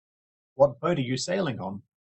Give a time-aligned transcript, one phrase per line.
[0.55, 1.83] What boat you sailing on?